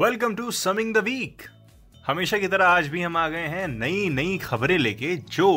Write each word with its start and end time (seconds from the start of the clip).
Welcome 0.00 0.34
to 0.34 0.50
summing 0.50 0.94
the 0.94 0.98
week 0.98 1.42
हमेशा 2.06 2.38
की 2.38 2.48
तरह 2.48 2.66
आज 2.66 2.88
भी 2.88 3.00
हम 3.02 3.16
आ 3.16 3.28
गए 3.28 3.46
हैं 3.46 3.68
नई 3.68 4.08
नई 4.08 4.36
खबरें 4.38 4.78
लेके 4.78 5.16
जो 5.16 5.48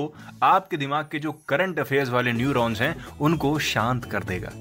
आपके 0.43 0.77
दिमाग 0.77 1.09
के 1.11 1.19
जो 1.19 1.31
करंट 1.31 1.79
अफेयर्स 1.79 2.09
वाले 2.09 2.31
न्यूरॉन्स 2.33 2.81
हैं, 2.81 3.05
उनको 3.21 3.59
शांत 3.59 4.05
कर 4.05 4.23
देगा। 4.23 4.51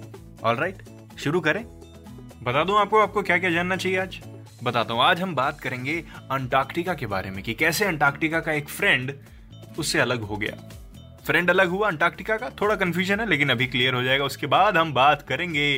ऑल 0.42 0.56
राइट 0.56 0.82
शुरू 1.18 1.40
करें। 1.40 1.64
बता 2.42 2.64
दूँ 2.64 2.78
आपको 2.78 2.98
आपको 2.98 3.22
क्या 3.22 3.38
क्या 3.38 3.50
जानना 3.50 3.76
चाहिए 3.76 3.98
आज? 3.98 4.20
बताता 4.62 4.94
हूँ 4.94 5.02
आज 5.02 5.22
हम 5.22 5.34
बात 5.34 5.60
करेंगे 5.60 6.04
अंटार्कटिका 6.30 6.94
के 6.94 7.06
बारे 7.06 7.30
में 7.30 7.42
कि 7.42 7.54
कैसे 7.54 7.84
अंटार्कटिका 7.84 8.40
का 8.40 8.52
एक 8.52 8.68
फ्रेंड 8.68 9.14
उससे 9.78 10.00
अलग 10.00 10.20
हो 10.20 10.36
गया। 10.36 10.56
फ्रेंड 11.26 11.50
अलग 11.50 11.68
हुआ 11.68 11.88
अंटार्कटिका 11.88 12.36
का? 12.36 12.50
थोड़ा 12.50 12.74
कंफ्यूजन 12.74 13.20
है, 13.20 13.28
लेकिन 13.28 13.50
अभी 13.50 13.66
क्लियर 13.66 13.94
हो 13.94 14.02
जाएगा। 14.02 14.24
उसके 14.24 14.46
बाद 14.46 14.76
हम 14.76 14.94
बात 14.94 15.26
करेंगे 15.28 15.74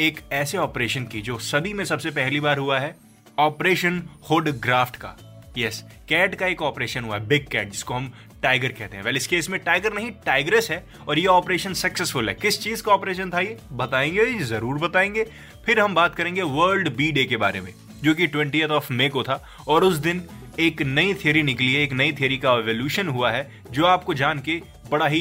एक 0.00 0.20
ऐसे 0.32 0.58
ऑपरेशन 0.58 1.04
की 1.04 1.20
जो 1.20 1.38
सदी 1.38 1.72
में 1.72 1.84
सबसे 1.84 2.10
पहली 2.10 2.40
बार 2.40 2.58
हुआ 2.58 2.78
है। 2.78 3.07
ऑपरेशन 3.38 4.02
हुड 4.30 4.48
ग्राफ्ट 4.60 4.96
का। 4.96 5.16
यस 5.58 5.82
yes, 5.82 5.92
कैट 6.08 6.34
का 6.34 6.46
एक 6.46 6.62
ऑपरेशन 6.62 7.04
हुआ 7.04 7.16
है 7.16 7.26
बिग 7.26 7.46
कैट 7.48 7.70
जिसको 7.70 7.94
हम 7.94 8.10
टाइगर 8.42 8.68
कहते 8.68 8.96
हैं। 8.96 9.02
वेल 9.04 9.12
well, 9.12 9.16
इस 9.16 9.26
केस 9.26 9.48
में 9.50 9.58
टाइगर 9.60 9.92
नहीं 9.92 10.10
टाइग्रेस 10.26 10.70
है 10.70 10.84
और 11.08 11.18
ये 11.18 11.26
ऑपरेशन 11.26 11.72
सक्सेसफुल 11.72 12.28
है। 12.28 12.34
किस 12.34 12.60
चीज़ 12.62 12.82
का 12.82 12.92
ऑपरेशन 12.92 13.30
था 13.30 13.40
ये? 13.40 13.56
बताएँगे 13.72 14.24
ज़रूर 14.40 14.78
बताएँगे। 14.78 15.24
फिर 15.66 15.80
हम 15.80 15.94
बात 15.94 16.14
करेंगे 16.14 16.42
वर्ल्ड 16.42 16.94
बी 16.96 17.10
डे 17.12 17.24
के 17.24 17.36
बारे 17.36 17.60
में 17.60 17.72
जो 18.02 18.14
कि 18.14 18.26
ट्वेंटी 18.26 18.62
ऑफ़ 18.62 18.92
मे 18.92 19.08
को 19.08 19.22
था 19.22 19.42
और 19.68 19.84
उस 19.84 19.96
दिन 19.96 20.22
एक 20.60 20.82
नई 20.82 21.14
थियरी 21.14 21.42
निकली 21.42 21.72
है 21.74 21.82
एक 21.82 21.92
नई 21.92 22.12
थियरी 22.12 22.36
का 22.38 22.52
एवोल्यूशन 22.52 23.08
हुआ 23.08 23.30
है 23.30 23.50
जो 23.70 23.86
आपको 23.86 24.14
जान 24.14 24.38
के 24.38 24.60
बड़ा 24.90 25.06
ही 25.06 25.20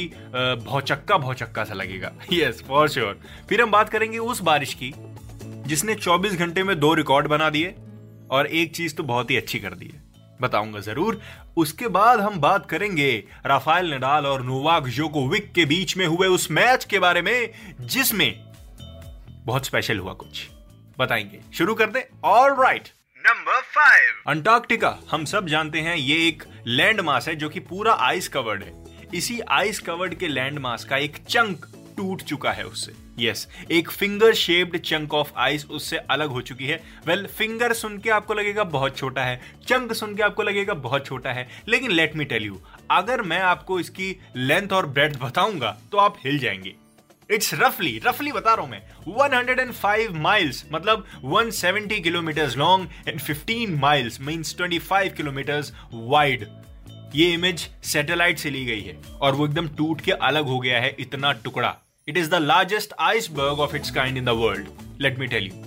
भौचक्का 0.65 1.17
भौचक्का 1.17 1.63
सा 1.63 1.73
लगेगा। 1.73 2.11
यस 2.33 2.63
फॉर 2.67 2.89
श्योर 2.89 3.19
फिर 3.49 3.61
हम 3.61 3.71
बात 3.71 3.89
करेंगे 3.89 4.17
उस 4.17 4.41
बारिश 4.41 4.73
की 4.73 4.93
जिसने 5.67 5.95
24 5.95 6.35
घंटे 6.35 6.63
में 6.63 6.79
दो 6.79 6.93
रिकॉर्ड 6.93 7.27
बना 7.27 7.49
दिए। 7.49 7.75
और 8.31 8.47
एक 8.47 8.75
चीज़ 8.75 8.95
तो 8.95 9.03
बहुत 9.03 9.31
ही 9.31 9.37
अच्छी 9.37 9.59
कर 9.59 9.73
दी 9.73 9.85
है। 9.85 10.01
बताऊँगा 10.41 10.79
ज़रूर। 10.79 11.21
उसके 11.57 11.87
बाद 11.87 12.19
हम 12.19 12.39
बात 12.39 12.69
करेंगे 12.69 13.11
राफेल 13.45 13.93
नडाल 13.93 14.25
और 14.25 14.43
नोवाक 14.43 14.87
जोकोविक 14.87 15.51
के 15.53 15.65
बीच 15.65 15.95
में 15.97 16.05
हुए 16.07 16.27
उस 16.27 16.49
मैच 16.51 16.85
के 16.85 16.99
बारे 16.99 17.21
में 17.21 17.49
जिसमें 17.79 18.31
बहुत 19.45 19.65
स्पेशल 19.65 19.99
हुआ 19.99 20.13
कुछ। 20.13 20.47
बताएँगे। 20.99 21.39
शुरू 21.53 21.75
कर 21.75 21.89
दे। 21.89 22.07
All 22.23 22.55
right 22.55 22.89
number 23.21 23.61
five 23.61 24.21
Antarctica 24.27 24.97
हम 25.11 25.25
सब 25.25 25.47
जानते 25.47 25.81
हैं 25.81 25.95
ये 25.95 26.27
एक 26.27 26.43
लैंड 26.67 27.01
मास 27.01 27.27
है 27.27 27.35
जो 27.35 27.49
कि 27.49 27.59
पूरा 27.59 27.93
आइस 28.01 28.27
कवर्ड 28.27 28.63
है। 28.63 28.73
इसी 29.13 29.39
आइस 29.41 29.79
कवर्ड 29.79 30.13
के 30.13 30.27
लैंड 30.27 30.59
मास 30.59 30.83
का 30.85 30.97
एक 30.97 31.17
चंक 31.29 31.65
टूट 31.97 32.21
चुका 32.21 32.51
है 32.51 32.63
उससे। 32.63 32.93
यस 33.19 33.47
yes, 33.47 33.71
एक 33.71 33.89
finger 33.89 34.33
shaped 34.33 34.77
chunk 34.77 35.13
of 35.13 35.31
ice 35.37 35.65
उससे 35.65 35.97
अलग 35.97 36.29
हो 36.29 36.41
चुकी 36.41 36.67
है। 36.67 36.83
वेल 37.07 37.21
well, 37.21 37.35
फिंगर 37.35 37.73
सुन 37.73 37.97
के 37.97 38.09
आपको 38.09 38.33
लगेगा 38.33 38.63
बहुत 38.63 38.97
छोटा 38.97 39.23
है। 39.23 39.41
चंक 39.67 39.93
सुन 39.93 40.15
के 40.15 40.23
आपको 40.23 40.43
लगेगा 40.43 40.73
बहुत 40.73 41.05
छोटा 41.05 41.31
है। 41.31 41.47
लेकिन 41.67 41.91
लेट 41.91 42.15
मी 42.15 42.25
टेल 42.25 42.43
यू 42.43 42.61
अगर 42.91 43.21
मैं 43.21 43.39
आपको 43.39 43.79
इसकी 43.79 44.19
लेंथ 44.35 44.73
और 44.73 44.85
ब्रेथ 44.85 45.09
बताऊँगा 45.09 45.77
तो 45.91 45.97
आप 45.97 46.17
हिल 46.25 46.39
जाएँगे। 46.39 46.75
इट्स 47.31 47.53
रफली 47.53 48.01
रफली 48.05 48.31
बता 48.31 48.53
रहा 48.53 48.61
हूँ 48.61 48.71
मैं 48.71 48.81
105 49.07 50.11
माइल्स 50.11 50.65
मतलब 50.71 51.05
170 51.25 52.01
kilometre 52.01 52.55
long 52.57 52.89
and 53.07 53.19
15 53.21 53.79
miles 53.79 54.21
means 54.21 54.55
25 54.61 55.13
kilometre 55.13 55.63
wide 55.93 56.47
ये 57.15 57.33
इमेज 57.33 57.69
सैटेलाइट 57.83 58.39
से 58.39 58.49
ली 58.49 58.65
गई 58.65 58.81
है 58.81 58.97
और 59.21 59.35
वो 59.35 59.45
एकदम 59.45 59.67
टूट 59.67 60.01
के 60.01 60.11
अलग 60.11 60.45
हो 60.45 60.59
गया 60.59 60.79
है 60.79 60.95
इतना 60.99 61.31
टुकड़ा। 61.31 61.75
It 62.07 62.17
is 62.17 62.29
the 62.29 62.35
largest 62.35 62.93
iceberg 63.01 63.59
of 63.59 63.75
its 63.75 63.91
kind 63.91 64.17
in 64.17 64.25
the 64.25 64.29
world 64.37 64.67
let 65.01 65.17
me 65.19 65.27
tell 65.27 65.45
you 65.45 65.65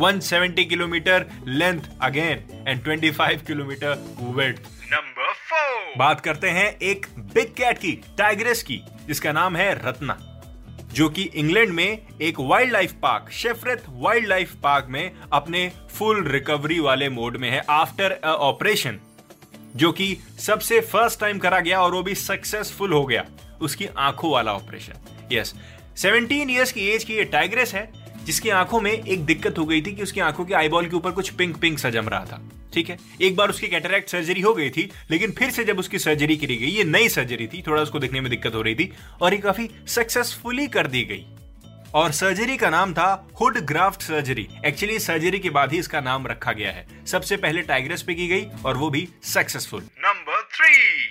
170 0.00 0.64
kilometre 0.68 1.26
length 1.48 1.82
again 2.02 2.64
and 2.68 2.82
25 2.84 3.42
kilometre 3.46 3.94
width 4.20 4.68
number 4.92 5.32
four 5.44 5.94
बात 5.98 6.20
करते 6.20 6.50
हैं 6.50 6.66
एक 6.84 7.06
बिग 7.34 7.54
कैट 7.54 7.78
की 7.78 7.92
टाइग्रेस 8.18 8.62
की 8.62 8.82
जिसका 9.06 9.32
नाम 9.32 9.56
है 9.56 9.72
रत्ना 9.78 10.18
जो 10.94 11.08
कि 11.08 11.22
इंग्लैंड 11.34 11.72
में 11.72 11.98
एक 12.20 12.40
wild 12.42 12.72
life 12.72 12.92
park 13.02 13.30
Shepreth 13.32 13.88
wild 13.98 14.28
life 14.28 14.54
park 14.62 14.86
में 14.90 15.10
अपने 15.32 15.70
फुल 15.90 16.24
रिकवरी 16.28 16.78
वाले 16.80 17.08
मोड 17.10 17.36
में 17.36 17.48
है 17.50 17.62
आफ्टर 17.70 18.12
अ 18.14 18.32
ऑपरेशन 18.48 18.98
जो 19.76 19.92
कि 19.92 20.16
सबसे 20.40 20.80
फ़र्स्ट 20.82 21.20
टाइम 21.20 21.38
करा 21.38 21.60
गया 21.60 21.80
और 21.80 21.92
वो 21.92 22.02
भी 22.02 22.14
सक्सेसफुल 22.16 22.92
हो 22.92 23.04
गया 23.06 23.24
उसकी 23.62 23.86
आँखों 24.00 24.30
वाला 24.30 24.54
ऑपरेशन 24.54 25.18
यस 25.32 25.54
17 25.96 26.50
इयर्स 26.50 26.72
की 26.72 26.88
एज 26.88 27.04
की 27.04 27.14
ये 27.14 27.24
टाइग्रेस 27.24 27.74
है, 27.74 27.92
जिसकी 28.24 28.48
आँखों 28.48 28.80
में 28.80 28.92
एक 28.92 29.24
दिक्कत 29.24 29.58
हो 29.58 29.64
गई 29.64 29.82
थी 29.82 29.92
कि 29.92 30.02
उसकी 30.02 30.20
आँखों 30.20 30.44
के 30.44 30.54
आईबॉल 30.54 30.86
के 30.86 30.96
ऊपर 30.96 31.10
कुछ 31.10 31.30
पिंक 31.30 31.56
पिंक 31.56 31.78
सा 31.78 31.90
जम 31.90 32.08
रहा 32.08 32.24
था। 32.24 32.50
ठीक 32.74 32.90
है? 32.90 32.98
एक 33.22 33.36
बार 33.36 33.50
उसकी 33.50 33.68
कैटरैक्ट 33.68 34.10
सर्जरी 34.10 34.40
हो 34.40 34.54
गई 34.54 34.70
थी, 34.70 34.90
लेकिन 35.10 35.30
फिर 35.30 35.50
से 35.50 35.64
जब 35.64 35.78
उसकी 35.78 35.98
सर्जरी 35.98 36.36
करी 36.36 36.56
गई, 36.56 36.66
ये 36.66 36.84
नई 36.84 37.08
सर्जरी 37.08 37.46
थी, 37.46 37.62
थोड़ा 37.66 37.82
उसको 37.82 37.98
देखने 37.98 38.20
में 38.20 38.30
दिक्कत 38.30 38.54
हो 38.54 38.62
रही 38.62 38.74
थी, 38.74 38.92
और 39.20 39.34
ये 39.34 39.40
काफ़ी 39.40 39.70
सक्सेसफुली 39.86 40.66
कर 40.66 40.86
दी 40.86 41.02
गई। 41.02 41.26
और 41.94 42.12
सर्जरी 42.12 42.56
का 42.56 42.70
नाम 42.70 42.92
था 42.92 43.28
hood 43.40 43.58
graft 43.58 44.02
surgery 44.02 44.48
actually 44.66 44.98
surgery 44.98 45.38
के 45.38 45.50
बाद 45.50 45.72
ही 45.72 45.78
इसका 45.78 46.00
नाम 46.00 46.26
रखा 46.26 46.52
गया 46.52 46.70
है। 46.70 46.86
सबसे 47.06 47.36
पहले 47.36 47.62
टाइग्रेस 47.62 48.02
पे 48.02 48.14
की 48.14 48.28
गई, 48.28 48.46
और 48.64 48.76
वो 48.76 48.90
भी 48.90 49.08
सक्सेसफुल 49.22 49.82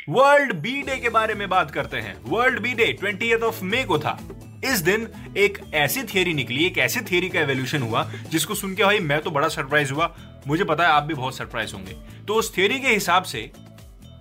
वर्ल्ड 0.10 0.54
बी 0.54 0.82
डे 0.82 0.96
के 0.98 1.10
बारे 1.10 1.34
में 1.36 1.50
बात 1.50 1.72
करते 1.72 1.98
हैं। 1.98 2.16
World 2.24 2.60
Bee 2.60 2.74
Day 2.74 2.86
twenty 2.94 3.34
of 3.34 3.64
May 3.64 3.84
को 3.84 4.00
था। 4.00 4.20
इस 4.66 4.80
दिन 4.80 5.08
एक 5.38 5.60
ऐसी 5.74 6.04
थियरी 6.04 6.34
निकली, 6.34 6.66
एक 6.66 6.78
ऐसी 6.78 7.02
थियरी 7.02 7.30
का 7.30 7.40
एवोल्यूशन 7.40 7.82
हुआ, 7.82 8.12
जिसको 8.30 8.56
सुन 8.56 8.76
के 8.76 8.84
भाई 8.84 9.00
मैं 9.00 9.22
तो 9.22 9.32
बड़ा 9.32 9.48
सरप्राइज़ 9.48 9.94
हुआ। 9.94 10.16
मुझे 10.48 10.64
पता 10.64 10.84
है 10.84 10.90
आप 10.90 11.04
भी 11.04 11.14
बहुत 11.14 11.38
सरप्राइज़ 11.38 11.74
होंगे। 11.74 11.94
तो 12.28 12.34
उस 12.34 12.58
थियरी 12.58 12.80
के 12.80 12.88
हिसाब 12.88 13.24
से 13.24 13.52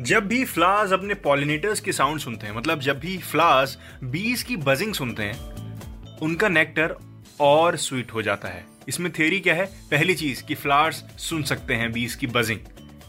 जब 0.01 0.27
भी 0.27 0.45
फ्लावर्स 0.45 0.93
अपने 0.93 1.15
पॉलिनेटर्स 1.15 1.81
की 1.81 1.93
साउंड 1.93 2.21
सुनते 2.21 2.47
हैं 2.47 2.57
मतलब 2.57 2.81
जब 2.81 3.01
भी 3.01 3.17
फ्लावर्स 3.19 3.79
बीज 4.05 4.43
की 4.43 4.57
बजिंग 4.57 4.95
सुनते 4.95 5.23
हैं, 5.23 6.19
उनका 6.19 6.49
नेक्टर 6.49 6.95
और 7.41 7.77
स्वीट 7.77 8.13
हो 8.15 8.23
जाता 8.23 8.49
है। 8.49 8.65
इसमें 8.89 9.11
थियरी 9.13 9.41
क्या 9.41 9.55
है? 9.55 9.65
पहली 9.91 10.15
चीज़ 10.15 10.43
कि 10.43 10.55
फ्लावर्स 10.55 11.05
सुन 11.19 11.43
सकते 11.43 11.75
हैं 11.75 11.91
बीज 11.93 12.15
की 12.15 12.27
buzzing 12.27 12.61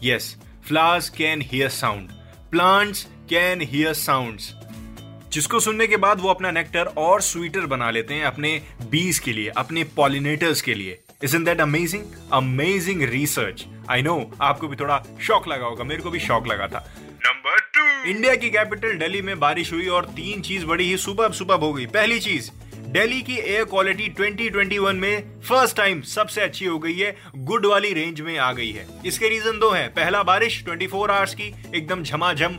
yes 0.02 0.36
flowers 0.68 1.10
can 1.10 1.42
hear 1.42 1.68
sound 1.68 2.10
plants 2.50 3.02
can 3.30 3.60
hear 3.62 3.92
sounds 3.92 4.54
जिसको 5.32 5.58
सुनने 5.60 5.86
के 5.86 5.96
बाद 5.96 6.20
वो 6.20 6.28
अपना 6.28 6.50
नेक्टर 6.50 6.86
और 6.98 7.20
स्वीटर 7.20 7.66
बना 7.66 7.90
लेते 7.90 8.14
हैं 8.14 8.24
अपने 8.24 8.50
बीज 8.90 9.18
के 9.18 9.32
लिए 9.32 9.48
अपने 9.56 9.84
पॉलिनेटर्स 9.96 10.62
के 10.62 10.74
लिए। 10.74 10.98
Is 11.24 11.36
in 11.36 11.44
that 11.44 11.60
amazing 11.60 12.04
amazing 12.32 13.02
research 13.02 13.64
I 13.90 14.02
know 14.02 14.30
आपको 14.42 14.68
भी 14.68 14.76
थोड़ा 14.76 14.98
शौक 15.20 15.48
लगा 15.48 15.66
होगा 15.66 15.84
मेरे 15.84 16.02
को 16.02 16.10
भी 16.10 16.20
शौक 16.20 16.46
लगा 16.46 16.66
था। 16.68 16.84
नंबर 17.26 17.60
टू 17.74 18.10
इंडिया 18.10 18.34
की 18.34 18.50
कैपिटल 18.50 18.96
दिल्ली 18.98 19.22
में 19.22 19.38
बारिश 19.40 19.72
हुई 19.72 19.86
और 19.88 20.04
तीन 20.16 20.40
चीज़ 20.40 20.66
बड़ी 20.66 20.88
ही 20.90 20.96
सुबह 20.96 21.28
सुबह 21.38 21.54
हो 21.56 21.72
गई। 21.72 21.86
पहली 21.86 22.18
चीज़ 22.20 22.50
दिल्ली 22.90 23.20
की 23.22 23.36
एयर 23.38 23.64
क्वालिटी 23.64 24.08
2021 24.10 24.94
में 24.94 25.40
फ़र्स्ट 25.40 25.76
टाइम 25.76 26.00
सबसे 26.02 26.40
अच्छी 26.40 26.64
हो 26.64 26.78
गई 26.78 26.94
है 26.94 27.16
गुड 27.36 27.66
वाली 27.66 27.92
रेंज 27.92 28.20
में 28.20 28.38
आ 28.38 28.52
गई 28.52 28.70
है। 28.70 28.86
इसके 29.06 29.28
रीजन 29.28 29.58
दो 29.58 29.70
हैं। 29.70 29.88
पहला 29.90 30.22
बारिश 30.22 30.64
24 30.64 31.10
आवर्स 31.10 31.34
की, 31.34 31.54
एकदम 31.74 32.02
झमाझम 32.02 32.56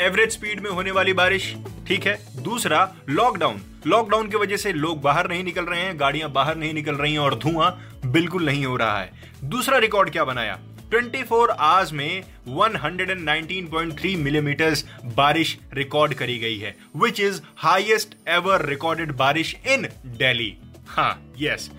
एवरेज 0.00 0.30
स्पीड 0.30 0.60
में 0.60 0.70
होने 0.70 0.90
वाली 0.90 1.12
बारिश, 1.12 1.54
ठीक 1.88 2.06
है। 2.06 2.18
दूसरा 2.42 2.94
लॉकडाउन 3.08 3.60
लॉकडाउन 3.86 4.28
की 4.28 4.36
वजह 4.36 4.56
से 4.56 4.72
लोग 4.72 5.00
बाहर 5.02 5.28
नहीं 5.28 5.44
निकल 5.44 5.64
रहे 5.64 5.80
हैं, 5.80 6.00
गाड़ियाँ 6.00 6.30
बाहर 6.30 6.56
नहीं 6.56 6.74
निकल 6.74 6.94
रही 6.94 7.12
हैं 7.12 7.18
और 7.18 7.34
धुआँ 7.34 8.00
बिल्कुल 8.06 8.44
नहीं 8.46 8.66
हो 8.66 8.76
रहा 8.76 9.00
है। 9.00 9.12
दूसरा 9.44 9.78
रिकॉर्ड 9.78 10.10
क्या 10.10 10.24
बनाया? 10.24 10.58
24 10.94 11.50
आवर्स 11.50 11.92
में 11.92 12.22
119.3 12.48 14.16
मिलीमीटर 14.16 14.74
बारिश 15.04 15.58
रिकॉर्ड 15.74 16.14
करी 16.14 16.38
गई 16.38 16.58
है 16.58 16.76
which 16.96 17.20
is 17.20 17.40
highest 17.56 18.14
ever 18.28 18.66
recorded 18.66 19.12
बारिश 19.12 19.56
इन 19.66 19.88
दिल्ली 20.06 20.56
हाँ 20.88 21.32
यस 21.38 21.70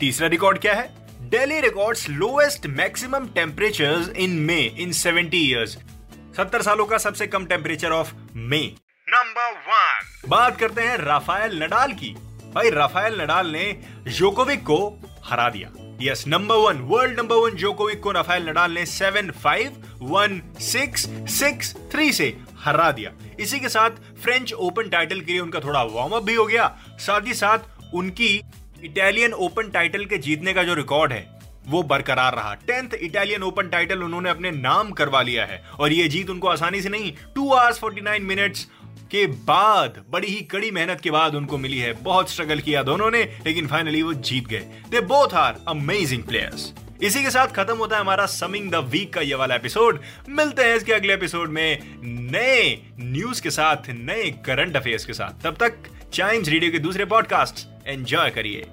तीसरा 0.00 0.26
रिकॉर्ड 0.26 0.58
क्या 0.58 0.74
है? 0.74 0.94
Delhi 1.20 1.60
records 1.60 2.08
lowest 2.10 2.66
maximum 2.66 3.26
temperatures 3.26 4.08
in 4.08 4.30
May 4.30 4.58
in 4.58 4.92
70 4.92 5.34
years 5.34 5.78
सत्तर 6.36 6.62
सालों 6.62 6.86
का 6.86 6.98
सबसे 6.98 7.26
कम 7.26 7.46
temperature 7.46 7.90
of 7.90 8.12
May 8.36 8.74
number 9.08 9.50
one 9.50 10.00
बात 10.28 10.60
करते 10.60 10.82
हैं 10.82 10.96
राफायल 10.96 11.62
नडाल 11.62 11.92
की। 11.92 12.14
भाई 12.54 12.70
राफेल 12.70 13.20
नडाल 13.20 13.46
ने 13.46 13.82
जोकोविक 14.08 14.60
को 14.60 15.00
हरा 15.24 15.48
दिया। 15.48 15.83
Yes 16.02 16.24
number 16.28 16.54
one 16.56 16.78
world 16.82 17.18
number 17.18 17.36
one 17.36 17.54
Djokovic 17.56 18.00
को 18.02 18.10
राफेल 18.12 18.48
नडाल 18.48 18.72
ने 18.72 18.84
seven 18.86 19.30
five 19.42 19.72
one 20.02 20.40
six 20.60 21.06
six 21.30 21.74
three 21.92 22.12
से 22.12 22.26
हरा 22.58 22.90
दिया। 22.92 23.10
इसी 23.40 23.60
के 23.60 23.68
साथ 23.68 23.90
फ्रेंच 24.22 24.52
ओपन 24.52 24.88
टाइटल 24.88 25.20
के 25.20 25.32
लिए 25.32 25.40
उनका 25.40 25.60
थोड़ा 25.60 25.82
वार्म 25.84 26.12
अप 26.12 26.22
भी 26.22 26.34
हो 26.34 26.46
गया। 26.46 26.66
साथ 26.98 27.26
ही 27.26 27.34
साथ 27.34 27.94
उनकी 27.94 28.34
इटालियन 28.84 29.32
ओपन 29.32 29.70
टाइटल 29.70 30.04
के 30.04 30.18
जीतने 30.18 30.52
का 30.54 30.62
जो 30.62 30.74
रिकॉर्ड 30.74 31.12
है, 31.12 31.26
वो 31.66 31.82
बरकरार 31.82 32.34
रहा। 32.34 32.54
टेंथ 32.66 32.94
इटालियन 32.94 33.42
ओपन 33.42 33.68
टाइटल 33.68 34.02
उन्होंने 34.02 34.30
अपने 34.30 34.50
नाम 34.50 34.90
करवा 34.92 35.22
लिया 35.22 35.44
है। 35.44 35.62
और 35.80 35.92
ये 35.92 36.08
जीत 36.08 36.30
उनको 36.30 36.48
आसानी 36.48 36.80
से 36.82 36.88
नहीं 36.88 37.12
two 37.34 37.52
hours 37.52 37.78
forty 37.78 38.00
nine 38.00 38.22
minutes 38.24 38.66
के 39.14 39.26
बाद 39.26 40.02
बड़ी 40.10 40.28
ही 40.28 40.40
कड़ी 40.40 40.70
मेहनत 40.70 41.00
के 41.00 41.10
बाद 41.10 41.34
उनको 41.34 41.58
मिली 41.58 41.78
है। 41.78 41.92
बहुत 41.92 42.30
स्ट्रगल 42.30 42.60
किया 42.60 42.82
दोनों 42.82 43.10
ने, 43.10 43.22
लेकिन 43.46 43.66
फाइनली 43.66 44.02
वो 44.02 44.14
जीत 44.14 44.46
गए। 44.46 44.66
They 44.90 45.00
both 45.00 45.34
are 45.34 45.56
amazing 45.68 46.22
players 46.22 46.72
इसी 47.02 47.22
के 47.22 47.30
साथ 47.30 47.46
खत्म 47.46 47.76
होता 47.76 47.96
है 47.96 48.00
हमारा 48.00 48.26
समिंग 48.26 48.70
द 48.70 48.74
वीक 48.74 49.12
का 49.14 49.20
ये 49.20 49.34
वाला 49.34 49.54
एपिसोड 49.54 50.00
मिलते 50.28 50.62
हैं 50.62 50.76
इसके 50.76 50.92
अगले 50.92 51.14
एपिसोड 51.14 51.50
में 51.50 51.78
नए 52.04 52.78
न्यूज़ 53.00 53.42
के 53.42 53.50
साथ, 53.50 53.90
नए 53.90 54.30
करंट 54.46 54.76
अफेयर्स 54.76 55.04
के 55.04 55.12
साथ। 55.12 55.42
तब 55.42 55.56
तक 55.56 55.76
चाइम्स 56.12 56.48
रेडियो 56.48 56.72
के 56.72 56.78
दूसरे 56.78 57.04
पॉडकास्ट 57.04 57.66
एंजॉय 57.86 58.30
करिए। 58.30 58.66